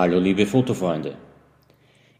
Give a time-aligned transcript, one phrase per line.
[0.00, 1.14] Hallo liebe Fotofreunde.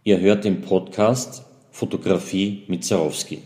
[0.04, 3.42] Ihr hört den Podcast Fotografie mit Zarowski.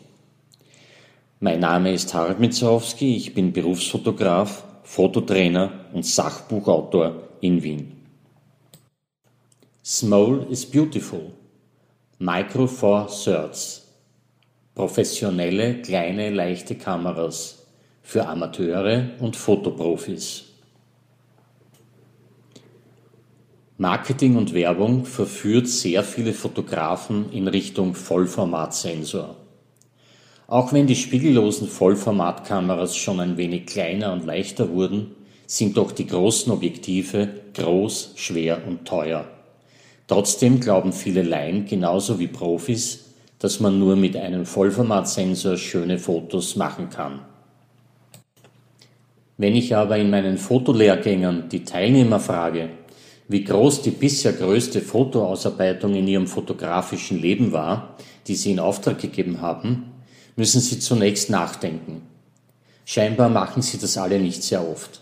[1.39, 7.93] Mein Name ist Harald Mitzarowski, ich bin Berufsfotograf, Fototrainer und Sachbuchautor in Wien.
[9.85, 11.31] Small is beautiful.
[12.19, 13.87] Micro Four Thirds.
[14.75, 17.69] Professionelle, kleine, leichte Kameras
[18.03, 20.54] für Amateure und Fotoprofis.
[23.85, 29.37] Marketing und Werbung verführt sehr viele Fotografen in Richtung Vollformatsensor.
[30.47, 35.11] Auch wenn die spiegellosen Vollformatkameras schon ein wenig kleiner und leichter wurden,
[35.47, 39.27] sind doch die großen Objektive groß, schwer und teuer.
[40.07, 46.57] Trotzdem glauben viele Laien genauso wie Profis, dass man nur mit einem Vollformatsensor schöne Fotos
[46.57, 47.21] machen kann.
[49.37, 52.71] Wenn ich aber in meinen Fotolehrgängen die Teilnehmer frage,
[53.29, 58.99] wie groß die bisher größte Fotoausarbeitung in ihrem fotografischen Leben war, die sie in Auftrag
[58.99, 59.93] gegeben haben,
[60.37, 62.03] müssen sie zunächst nachdenken.
[62.85, 65.01] Scheinbar machen sie das alle nicht sehr oft.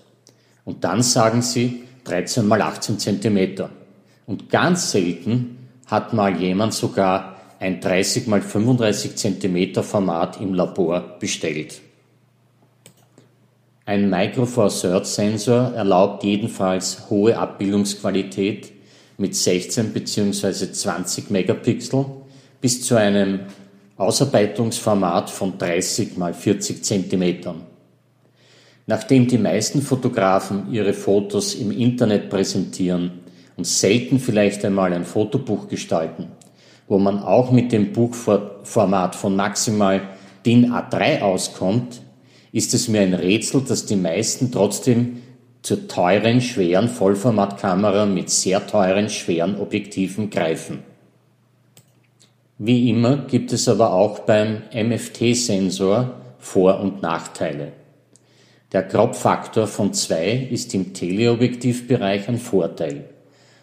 [0.64, 3.70] Und dann sagen sie 13 mal 18 Zentimeter.
[4.26, 11.18] Und ganz selten hat mal jemand sogar ein 30 mal 35 Zentimeter Format im Labor
[11.18, 11.80] bestellt.
[13.84, 18.70] Ein Micro Four Thirds Sensor erlaubt jedenfalls hohe Abbildungsqualität
[19.18, 20.70] mit 16 bzw.
[20.70, 22.04] 20 Megapixel
[22.60, 23.40] bis zu einem
[23.96, 27.62] Ausarbeitungsformat von 30 mal 40 Zentimetern.
[28.86, 33.22] Nachdem die meisten Fotografen ihre Fotos im Internet präsentieren
[33.56, 36.28] und selten vielleicht einmal ein Fotobuch gestalten,
[36.86, 40.02] wo man auch mit dem Buchformat von maximal
[40.46, 42.00] DIN A3 auskommt,
[42.52, 45.22] ist es mir ein Rätsel, dass die meisten trotzdem
[45.62, 50.80] zur teuren, schweren Vollformatkamera mit sehr teuren, schweren Objektiven greifen.
[52.58, 57.72] Wie immer gibt es aber auch beim MFT-Sensor Vor- und Nachteile.
[58.72, 63.04] Der Crop-Faktor von 2 ist im Teleobjektivbereich ein Vorteil,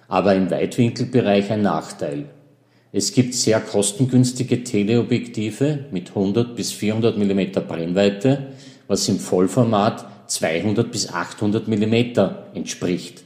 [0.07, 2.25] aber im Weitwinkelbereich ein Nachteil.
[2.91, 8.47] Es gibt sehr kostengünstige Teleobjektive mit 100 bis 400 mm Brennweite,
[8.89, 11.95] was im Vollformat 200 bis 800 mm
[12.53, 13.23] entspricht.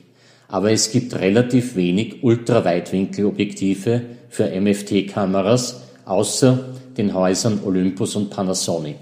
[0.47, 6.65] Aber es gibt relativ wenig Ultraweitwinkelobjektive für MFT-Kameras, außer
[6.97, 8.97] den Häusern Olympus und Panasonic.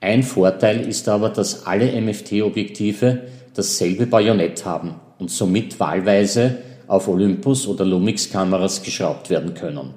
[0.00, 3.22] Ein Vorteil ist aber, dass alle MFT-Objektive
[3.54, 9.94] dasselbe Bajonett haben und somit wahlweise auf Olympus oder Lumix-Kameras geschraubt werden können.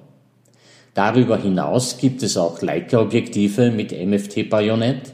[0.93, 5.13] Darüber hinaus gibt es auch Leica-Objektive mit MFT-Bajonett,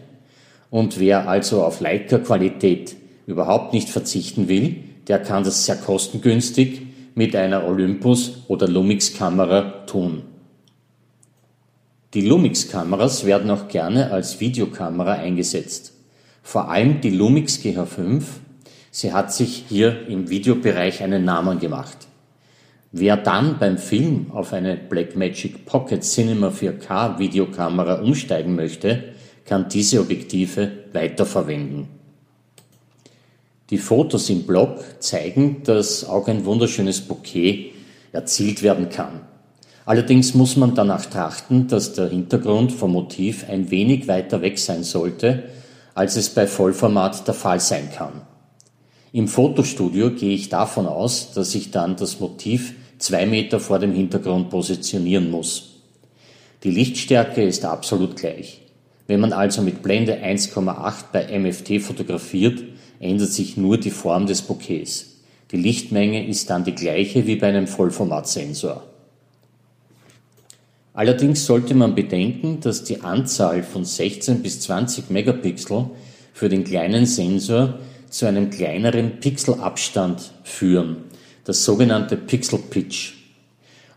[0.70, 2.96] und wer also auf Leica-Qualität
[3.26, 6.82] überhaupt nicht verzichten will, der kann das sehr kostengünstig
[7.16, 10.24] mit einer Olympus- oder Lumix-Kamera tun.
[12.14, 15.94] Die Lumix-Kameras werden auch gerne als Videokamera eingesetzt.
[16.42, 18.24] Vor allem die Lumix GH5,
[18.92, 22.08] sie hat sich hier im Videobereich einen Namen gemacht.
[22.94, 29.04] Wer dann beim Film auf eine Blackmagic Pocket Cinema 4K Videokamera umsteigen möchte,
[29.48, 31.88] kann diese Objektive weiterverwenden.
[33.70, 37.72] Die Fotos im Blog zeigen, dass auch ein wunderschönes Bouquet
[38.12, 39.22] erzielt werden kann.
[39.86, 44.84] Allerdings muss man danach trachten, dass der Hintergrund vom Motiv ein wenig weiter weg sein
[44.84, 45.44] sollte,
[45.96, 48.22] als es bei Vollformat der Fall sein kann.
[49.14, 53.94] Im Fotostudio gehe ich davon aus, dass ich dann das Motiv zwei Meter vor dem
[53.94, 55.76] Hintergrund positionieren muss.
[56.64, 58.67] Die Lichtstärke ist absolut gleich.
[59.08, 62.62] Wenn man also mit Blende 1,8 bei MFT fotografiert,
[63.00, 65.18] ändert sich nur die Form des Bouquets.
[65.52, 68.84] Die Lichtmenge ist dann die gleiche wie bei einem Vollformatsensor.
[70.94, 75.86] Allerdings sollte man bedenken, dass die Anzahl von 16 bis 20 Megapixel
[76.34, 77.76] für den kleinen Sensor
[78.10, 80.98] zu einem kleineren Pixelabstand führen,
[81.46, 83.14] das sogenannte Pixel Pitch,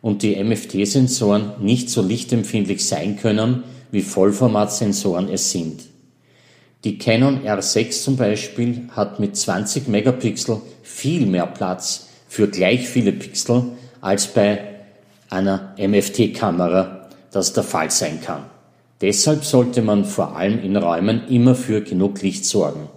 [0.02, 5.82] und die MFT-Sensoren nicht so lichtempfindlich sein können wie Vollformatsensoren es sind.
[6.84, 13.12] Die Canon R6 zum Beispiel hat mit 20 Megapixel viel mehr Platz für gleich viele
[13.12, 13.64] Pixel
[14.00, 14.60] als bei
[15.28, 18.44] einer MFT-Kamera das der Fall sein kann.
[19.00, 22.88] Deshalb sollte man vor allem in Räumen immer für genug Licht sorgen.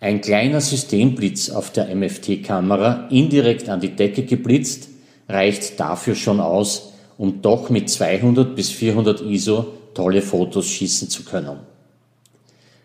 [0.00, 4.88] Ein kleiner Systemblitz auf der MFT-Kamera indirekt an die Decke geblitzt
[5.28, 9.66] reicht dafür schon aus, um doch mit 200 bis 400 ISO
[9.96, 11.58] tolle Fotos schießen zu können.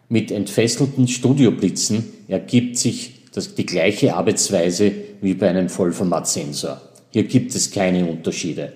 [0.09, 4.91] Mit entfesselten Studioblitzen ergibt sich das, die gleiche Arbeitsweise
[5.21, 6.81] wie bei einem Vollformatsensor.
[7.11, 8.73] Hier gibt es keine Unterschiede.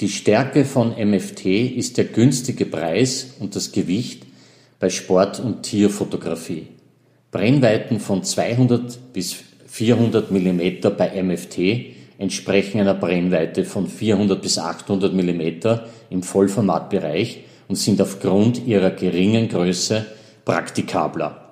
[0.00, 4.24] Die Stärke von MFT ist der günstige Preis und das Gewicht
[4.80, 6.68] bei Sport- und Tierfotografie.
[7.30, 9.36] Brennweiten von 200 bis
[9.66, 10.60] 400 mm
[10.96, 15.42] bei MFT entsprechen einer Brennweite von 400 bis 800 mm
[16.10, 20.06] im Vollformatbereich und sind aufgrund ihrer geringen Größe
[20.44, 21.50] praktikabler.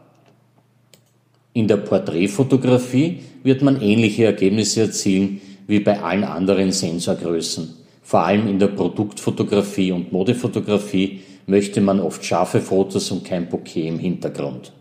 [1.52, 7.74] In der Porträtfotografie wird man ähnliche Ergebnisse erzielen wie bei allen anderen Sensorgrößen.
[8.02, 13.88] Vor allem in der Produktfotografie und Modefotografie möchte man oft scharfe Fotos und kein Bokeh
[13.88, 14.72] im Hintergrund.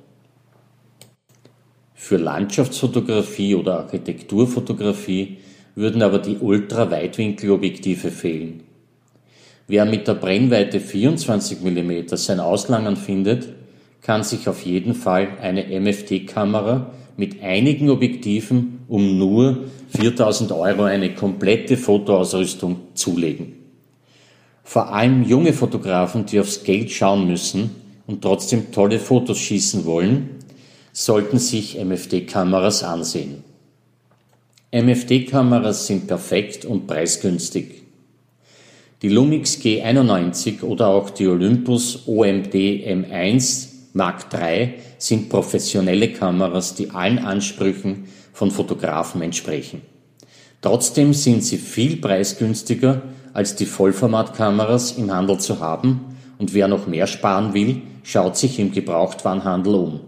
[1.96, 5.38] Für Landschaftsfotografie oder Architekturfotografie
[5.80, 8.64] würden aber die Ultraweitwinkelobjektive fehlen.
[9.66, 13.48] Wer mit der Brennweite 24 mm sein Auslangen findet,
[14.02, 21.16] kann sich auf jeden Fall eine MFT-Kamera mit einigen Objektiven um nur 4000 Euro eine
[21.16, 23.54] komplette Fotoausrüstung zulegen.
[24.66, 27.72] Vor allem junge Fotografen, die aufs Geld schauen müssen
[28.06, 30.32] und trotzdem tolle Fotos schießen wollen,
[30.92, 33.49] sollten sich MFT-Kameras ansehen.
[34.72, 37.82] MFT-Kameras sind perfekt und preisgünstig.
[39.02, 46.92] Die Lumix G91 oder auch die Olympus OMD M1 Mark III sind professionelle Kameras, die
[46.92, 49.82] allen Ansprüchen von Fotografen entsprechen.
[50.62, 53.02] Trotzdem sind sie viel preisgünstiger
[53.34, 58.60] als die Vollformatkameras im Handel zu haben und wer noch mehr sparen will, schaut sich
[58.60, 60.00] im Gebrauchtwarenhandel um.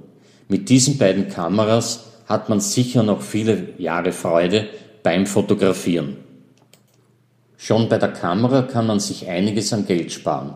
[0.50, 4.70] Mit diesen beiden Kameras hat man sicher noch viele Jahre Freude
[5.04, 6.16] beim Fotografieren.
[7.58, 10.54] Schon bei der Kamera kann man sich einiges an Geld sparen,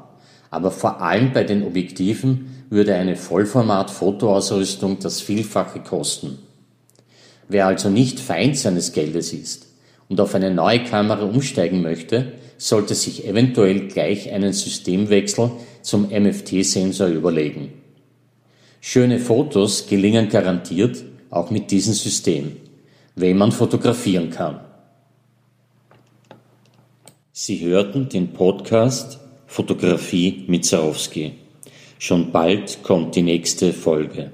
[0.50, 6.40] aber vor allem bei den Objektiven würde eine Vollformat-Fotoausrüstung das Vielfache kosten.
[7.50, 9.68] Wer also nicht Feind seines Geldes ist
[10.10, 15.52] und auf eine neue Kamera umsteigen möchte, sollte sich eventuell gleich einen Systemwechsel
[15.82, 17.74] zum MFT-Sensor überlegen.
[18.80, 21.04] Schöne Fotos gelingen garantiert
[21.36, 22.56] auch mit diesem System,
[23.16, 24.62] wenn man fotografieren kann.
[27.32, 31.34] Sie hörten den Podcast Fotografie mit Zarowski.
[32.00, 34.32] Schon bald kommt die nächste Folge.